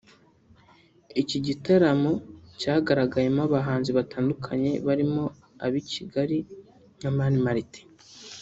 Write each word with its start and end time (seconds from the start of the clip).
Iki 1.21 1.37
gitaramo 1.45 2.11
cyigaragayemo 2.59 3.41
abahanzi 3.47 3.89
batandukanye 3.97 4.71
barimo 4.87 5.23
ab’i 5.65 5.81
Kigali 5.91 6.37
nka 6.97 7.11
Mani 7.17 7.39
Martin 7.45 7.87